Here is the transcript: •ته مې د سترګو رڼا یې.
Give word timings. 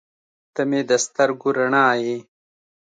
•ته 0.53 0.61
مې 0.69 0.79
د 0.89 0.91
سترګو 1.05 1.49
رڼا 1.57 1.87
یې. 2.03 2.17